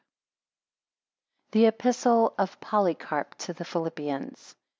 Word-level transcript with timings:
]THE 1.51 1.67
EPISTLE 1.67 2.33
OF 2.39 2.59
POLYCARP 2.59 3.35
TO 3.37 3.53
THE 3.53 3.65
PHILIPPIANS. 3.65 4.55